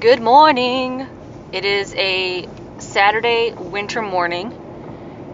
[0.00, 1.08] Good morning.
[1.52, 2.46] It is a
[2.78, 4.52] Saturday winter morning.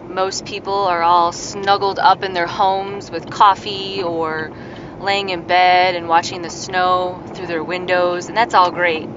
[0.07, 4.51] Most people are all snuggled up in their homes with coffee or
[4.99, 9.09] laying in bed and watching the snow through their windows, and that's all great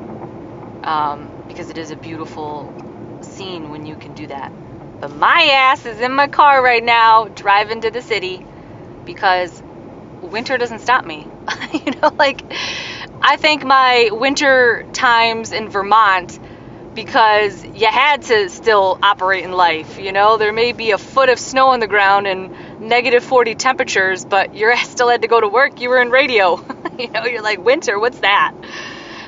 [0.85, 2.75] um, because it is a beautiful
[3.23, 4.53] scene when you can do that.
[5.01, 8.47] But my ass is in my car right now driving to the city
[9.05, 9.63] because
[10.23, 11.27] winter doesn't stop me.
[11.73, 12.45] you know, like
[13.27, 16.39] I think my winter times in Vermont
[16.95, 19.99] because you had to still operate in life.
[19.99, 23.55] You know, there may be a foot of snow on the ground and negative 40
[23.55, 25.81] temperatures, but you still had to go to work.
[25.81, 26.57] You were in radio.
[26.99, 28.53] you know, you're like, winter, what's that?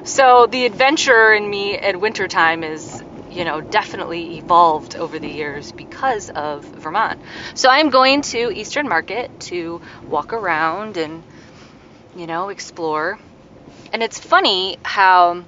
[0.04, 5.72] So the adventure in me at wintertime is, you know, definitely evolved over the years
[5.72, 7.18] because of Vermont.
[7.54, 11.22] So I'm going to Eastern Market to walk around and,
[12.14, 13.18] you know, explore.
[13.92, 15.44] And it's funny how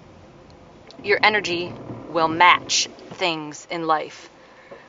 [1.02, 1.72] your energy
[2.10, 4.30] will match things in life.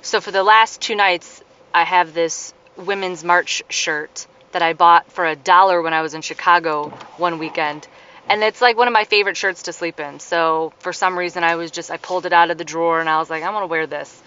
[0.01, 5.11] So for the last two nights, I have this women's march shirt that I bought
[5.11, 7.87] for a dollar when I was in Chicago one weekend.
[8.29, 10.19] And it's like one of my favorite shirts to sleep in.
[10.19, 13.09] So for some reason, I was just, I pulled it out of the drawer and
[13.09, 14.21] I was like, I want to wear this.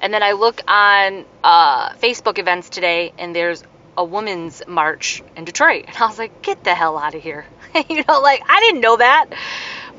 [0.00, 3.62] And then I look on uh, Facebook events today and there's
[3.96, 5.84] a woman's march in Detroit.
[5.86, 7.44] And I was like, get the hell out of here.
[7.88, 9.26] you know, like, I didn't know that.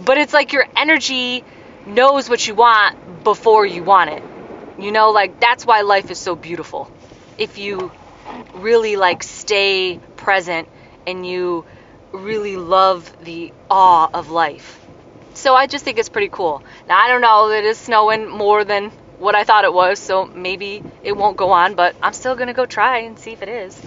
[0.03, 1.43] But it's like your energy
[1.85, 4.23] knows what you want before you want it.
[4.79, 6.91] You know, like that's why life is so beautiful.
[7.37, 7.91] If you
[8.55, 10.67] really like stay present
[11.05, 11.65] and you
[12.11, 14.79] really love the awe of life.
[15.35, 16.63] So I just think it's pretty cool.
[16.87, 20.25] Now I don't know, it is snowing more than what I thought it was, so
[20.25, 23.49] maybe it won't go on, but I'm still gonna go try and see if it
[23.49, 23.81] is.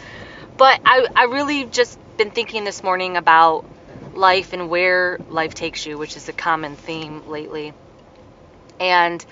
[0.56, 3.64] But I, I really just been thinking this morning about
[4.14, 7.74] life and where life takes you, which is a common theme lately.
[8.80, 9.24] And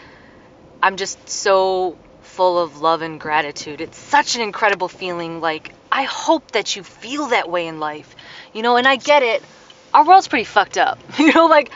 [0.82, 3.80] I'm just so full of love and gratitude.
[3.80, 5.40] It's such an incredible feeling.
[5.40, 8.14] Like, I hope that you feel that way in life.
[8.52, 9.42] You know, and I get it.
[9.94, 10.98] Our world's pretty fucked up.
[11.18, 11.70] You know, like,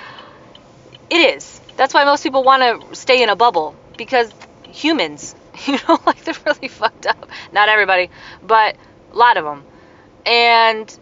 [1.08, 1.60] it is.
[1.76, 4.32] That's why most people want to stay in a bubble because
[4.70, 5.34] humans,
[5.66, 7.28] you know, like they're really fucked up.
[7.52, 8.10] Not everybody,
[8.42, 8.76] but
[9.12, 9.64] a lot of them.
[10.24, 10.98] And,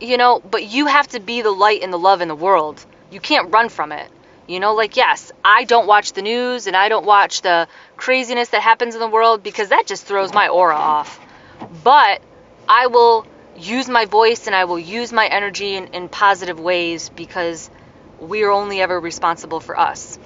[0.00, 2.84] you know, but you have to be the light and the love in the world.
[3.10, 4.10] You can't run from it.
[4.46, 8.48] You know, like, yes, I don't watch the news and I don't watch the craziness
[8.48, 11.20] that happens in the world because that just throws my aura off.
[11.84, 12.20] But
[12.68, 17.10] I will use my voice and I will use my energy in, in positive ways
[17.10, 17.70] because
[18.18, 20.18] we are only ever responsible for us.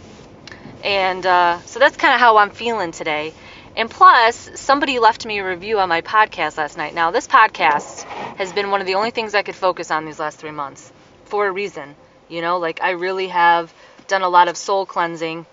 [0.84, 3.32] And uh, so that's kind of how I'm feeling today.
[3.74, 6.94] And plus, somebody left me a review on my podcast last night.
[6.94, 8.02] Now, this podcast
[8.36, 10.92] has been one of the only things I could focus on these last three months
[11.24, 11.96] for a reason.
[12.28, 13.72] You know, like I really have
[14.06, 15.46] done a lot of soul cleansing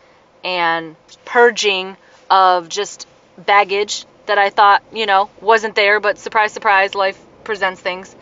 [0.43, 1.95] and purging
[2.29, 7.81] of just baggage that I thought, you know, wasn't there, but surprise, surprise, life presents
[7.81, 8.15] things.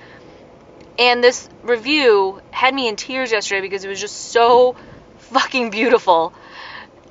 [0.97, 4.75] And this review had me in tears yesterday because it was just so
[5.17, 6.33] fucking beautiful.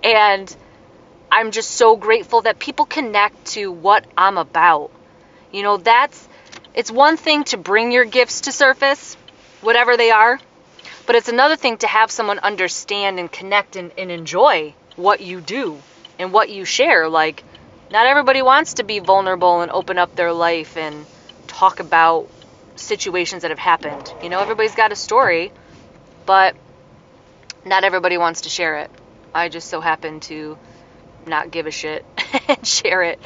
[0.03, 0.55] And
[1.31, 4.91] I'm just so grateful that people connect to what I'm about.
[5.53, 6.29] You know, that's
[6.75, 9.17] it's one thing to bring your gifts to surface,
[9.61, 10.39] whatever they are,
[11.07, 15.41] but it's another thing to have someone understand and connect and, and enjoy what you
[15.41, 15.79] do
[16.19, 17.09] and what you share.
[17.09, 17.43] Like,
[17.91, 21.07] not everybody wants to be vulnerable and open up their life and
[21.47, 22.29] talk about
[22.77, 24.13] situations that have happened.
[24.23, 25.53] You know, everybody's got a story,
[26.27, 26.55] but
[27.65, 28.91] not everybody wants to share it.
[29.39, 30.59] I just so happen to
[31.27, 32.05] not give a shit
[32.49, 33.21] and share it.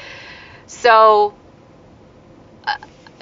[0.66, 1.34] So,
[2.64, 2.76] uh,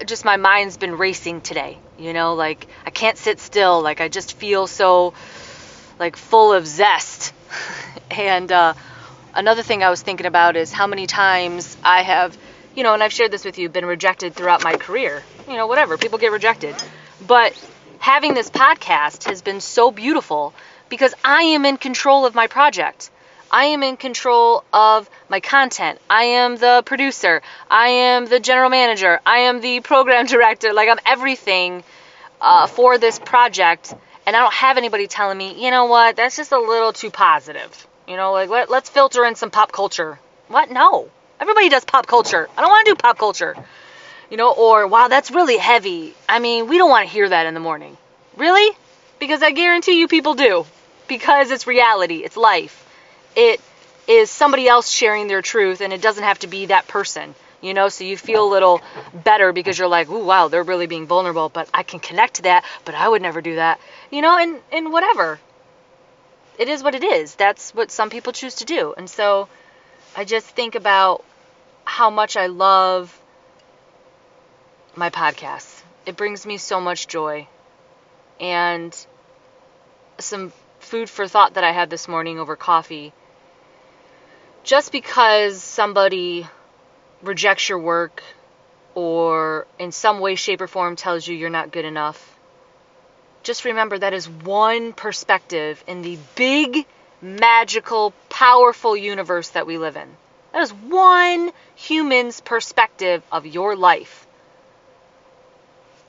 [0.04, 1.78] just my mind's been racing today.
[1.98, 3.80] You know, like I can't sit still.
[3.82, 5.14] Like I just feel so
[5.98, 7.32] like full of zest.
[8.10, 8.74] and uh,
[9.34, 12.36] another thing I was thinking about is how many times I have,
[12.74, 15.22] you know, and I've shared this with you, been rejected throughout my career.
[15.46, 16.74] You know, whatever, people get rejected.
[17.26, 17.52] But
[17.98, 20.54] having this podcast has been so beautiful
[20.90, 23.10] because I am in control of my project.
[23.50, 25.98] I am in control of my content.
[26.08, 27.42] I am the producer.
[27.68, 29.20] I am the general manager.
[29.26, 30.72] I am the program director.
[30.72, 31.82] Like, I'm everything
[32.40, 33.94] uh, for this project.
[34.26, 37.10] And I don't have anybody telling me, you know what, that's just a little too
[37.10, 37.86] positive.
[38.06, 40.18] You know, like, let, let's filter in some pop culture.
[40.48, 40.70] What?
[40.70, 41.08] No.
[41.40, 42.48] Everybody does pop culture.
[42.56, 43.56] I don't want to do pop culture.
[44.30, 46.14] You know, or, wow, that's really heavy.
[46.28, 47.96] I mean, we don't want to hear that in the morning.
[48.36, 48.76] Really?
[49.18, 50.66] Because I guarantee you people do.
[51.10, 52.86] Because it's reality, it's life
[53.36, 53.60] it
[54.08, 57.72] is somebody else sharing their truth and it doesn't have to be that person you
[57.74, 58.80] know so you feel a little
[59.14, 62.42] better because you're like ooh wow they're really being vulnerable but i can connect to
[62.42, 63.78] that but i would never do that
[64.10, 65.38] you know and and whatever
[66.60, 67.36] it is what it is.
[67.36, 68.92] That's what some people choose to do.
[68.94, 69.48] And so
[70.14, 71.24] I just think about
[71.84, 73.18] how much I love
[74.94, 75.80] my podcasts.
[76.04, 77.48] It brings me so much joy.
[78.38, 78.94] And
[80.18, 83.12] some food for thought that I had this morning over coffee.
[84.64, 86.46] Just because somebody
[87.22, 88.22] rejects your work
[88.94, 92.36] or in some way, shape, or form tells you you're not good enough,
[93.42, 96.86] just remember that is one perspective in the big,
[97.22, 100.08] magical, powerful universe that we live in.
[100.52, 104.26] That is one human's perspective of your life.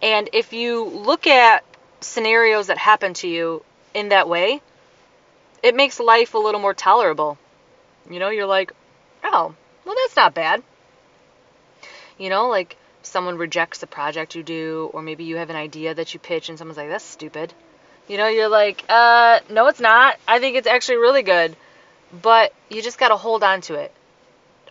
[0.02, 1.64] And if you look at
[2.02, 4.62] scenarios that happen to you in that way,
[5.64, 7.38] it makes life a little more tolerable.
[8.10, 8.74] You know, you're like,
[9.24, 9.54] oh,
[9.86, 10.64] well, that's not bad.
[12.18, 15.94] You know, like someone rejects a project you do, or maybe you have an idea
[15.94, 17.54] that you pitch and someone's like, that's stupid.
[18.08, 20.18] You know, you're like, uh, no, it's not.
[20.28, 21.56] I think it's actually really good.
[22.22, 23.94] But you just got to hold on to it.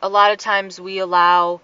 [0.03, 1.61] A lot of times we allow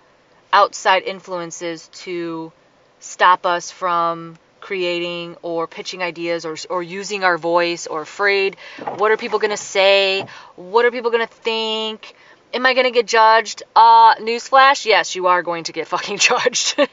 [0.52, 2.52] outside influences to
[3.00, 8.56] stop us from creating or pitching ideas or, or using our voice or afraid?
[9.00, 10.26] What are people going to say?
[10.56, 12.14] What are people going to think?
[12.54, 13.62] Am i going to get judged?
[13.74, 14.86] Uh newsflash?
[14.86, 16.76] Yes you are going to get fucking judged.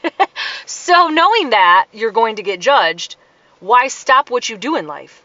[0.66, 3.16] So knowing that you're going to get judged
[3.60, 5.23] why stop what you do in life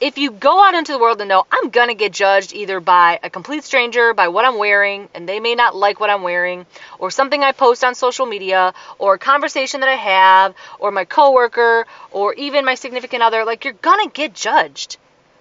[0.00, 2.80] if you go out into the world and know I'm going to get judged either
[2.80, 6.22] by a complete stranger, by what I'm wearing, and they may not like what I'm
[6.22, 6.66] wearing,
[6.98, 11.04] or something I post on social media, or a conversation that I have, or my
[11.04, 14.98] coworker, or even my significant other, like you're going to get judged.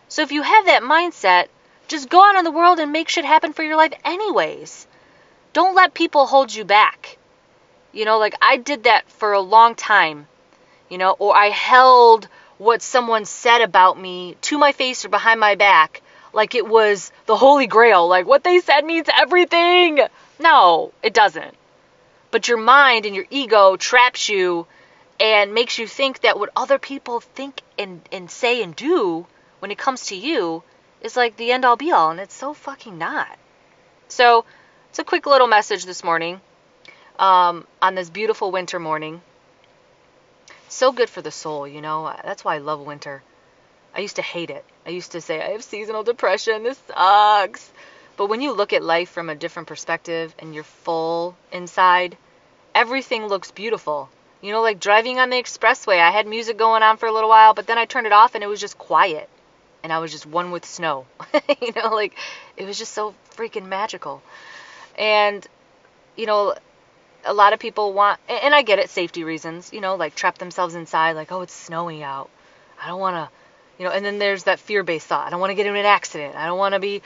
[0.08, 1.48] So if you have that mindset,
[1.88, 4.88] just go out in the world and make shit happen for your life anyways.
[5.54, 7.18] Don't let people hold you back.
[7.92, 10.28] You know, like I did that for a long time,
[10.90, 15.40] you know, or I held what someone said about me to my face or behind
[15.40, 16.02] my back
[16.36, 20.00] like it was the holy grail, like what they said means everything.
[20.38, 21.56] No, it doesn't.
[22.30, 24.68] But your mind and your ego traps you
[25.18, 29.26] and makes you think that what other people think and, and say and do
[29.60, 30.62] when it comes to you
[31.02, 33.40] is like the end all be all, and it's so fucking not.
[34.10, 34.44] So,
[34.90, 36.42] it's a quick little message this morning
[37.18, 39.22] um, on this beautiful winter morning
[40.70, 42.14] so good for the soul, you know.
[42.24, 43.24] That's why I love winter.
[43.96, 44.66] I used to hate it.
[44.86, 46.64] I used to say I have seasonal depression.
[46.64, 47.72] This sucks.
[48.18, 52.18] But when you look at life from a different perspective and you're full inside,
[52.74, 54.10] everything looks beautiful.
[54.42, 57.30] You know, like driving on the expressway, I had music going on for a little
[57.30, 59.30] while, but then I turned it off and it was just quiet.
[59.84, 61.06] And I was just one with snow.
[61.62, 62.16] you know, like
[62.58, 64.22] it was just so freaking magical.
[64.98, 65.46] And,
[66.16, 66.56] you know,
[67.26, 70.38] a lot of people want, and I get it, safety reasons, you know, like trap
[70.38, 72.30] themselves inside, like, oh, it's snowing out.
[72.82, 73.30] I don't want to,
[73.80, 75.26] you know, and then there's that fear based thought.
[75.26, 76.36] I don't want to get in an accident.
[76.36, 77.02] I don't want to be,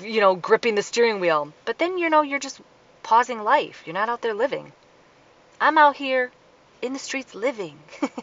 [0.00, 1.52] you know, gripping the steering wheel.
[1.64, 2.60] But then, you know, you're just
[3.02, 3.82] pausing life.
[3.86, 4.72] You're not out there living.
[5.60, 6.30] I'm out here
[6.80, 7.78] in the streets living.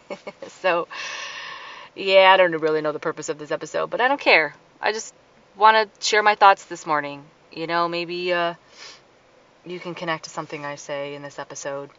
[0.47, 0.87] so,
[1.95, 4.53] yeah, I don't really know the purpose of this episode, but I don't care.
[4.81, 5.13] I just
[5.55, 7.23] want to share my thoughts this morning.
[7.51, 8.55] You know, maybe, uh,
[9.65, 11.89] you can connect to something I say in this episode.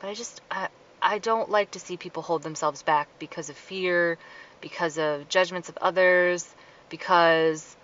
[0.00, 0.68] But I just, I,
[1.00, 4.18] I don't like to see people hold themselves back because of fear,
[4.60, 6.48] because of judgments of others,
[6.88, 7.76] because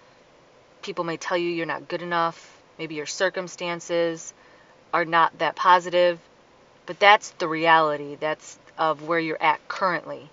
[0.82, 4.32] people may tell you you're not good enough, maybe your circumstances
[4.92, 6.18] are not that positive.
[6.86, 8.16] But that's the reality.
[8.16, 10.28] That's of where you're at currently.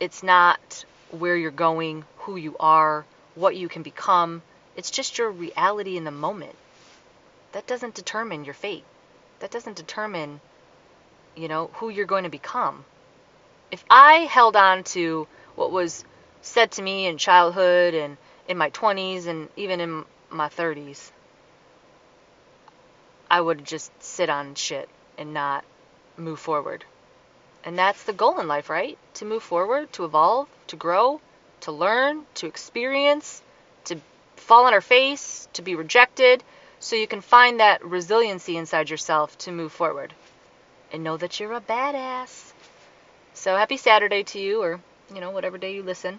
[0.00, 4.42] It's not where you're going, who you are, what you can become.
[4.76, 6.54] It's just your reality in the moment
[7.56, 8.84] that doesn't determine your fate.
[9.38, 10.42] That doesn't determine,
[11.34, 12.84] you know, who you're going to become.
[13.70, 16.04] If I held on to what was
[16.42, 21.10] said to me in childhood and in my 20s and even in my 30s,
[23.30, 25.64] I would just sit on shit and not
[26.18, 26.84] move forward.
[27.64, 28.98] And that's the goal in life, right?
[29.14, 31.22] To move forward, to evolve, to grow,
[31.60, 33.40] to learn, to experience,
[33.84, 33.98] to
[34.36, 36.44] fall on our face, to be rejected,
[36.80, 40.12] so you can find that resiliency inside yourself to move forward
[40.92, 42.52] and know that you're a badass.
[43.34, 44.80] So happy Saturday to you, or
[45.14, 46.18] you know, whatever day you listen.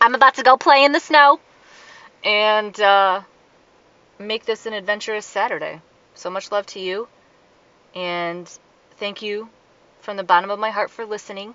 [0.00, 1.40] I'm about to go play in the snow
[2.24, 3.22] and uh,
[4.18, 5.80] make this an adventurous Saturday.
[6.14, 7.08] So much love to you,
[7.94, 8.48] and
[8.96, 9.48] thank you
[10.00, 11.54] from the bottom of my heart for listening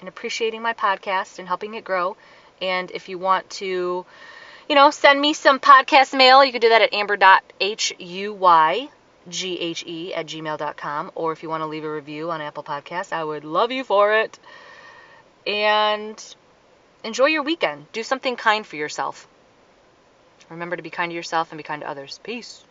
[0.00, 2.16] and appreciating my podcast and helping it grow.
[2.60, 4.06] And if you want to
[4.68, 6.44] you know, send me some podcast mail.
[6.44, 8.88] You can do that at amber.huyghhe
[9.26, 11.12] at gmail.com.
[11.14, 13.84] Or if you want to leave a review on Apple Podcasts, I would love you
[13.84, 14.38] for it.
[15.46, 16.22] And
[17.02, 17.86] enjoy your weekend.
[17.92, 19.28] Do something kind for yourself.
[20.50, 22.20] Remember to be kind to yourself and be kind to others.
[22.22, 22.64] Peace.